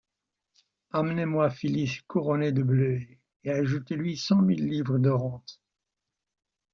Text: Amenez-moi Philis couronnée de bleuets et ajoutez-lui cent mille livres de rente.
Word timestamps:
Amenez-moi 0.93 1.51
Philis 1.51 1.99
couronnée 2.07 2.51
de 2.51 2.63
bleuets 2.63 3.19
et 3.43 3.51
ajoutez-lui 3.51 4.17
cent 4.17 4.41
mille 4.41 4.65
livres 4.67 4.97
de 4.97 5.11
rente. 5.11 5.61